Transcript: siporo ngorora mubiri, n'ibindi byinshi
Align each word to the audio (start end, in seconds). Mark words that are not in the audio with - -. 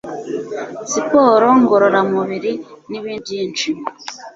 siporo 0.91 1.47
ngorora 1.61 2.01
mubiri, 2.11 2.51
n'ibindi 2.89 3.19
byinshi 3.25 3.67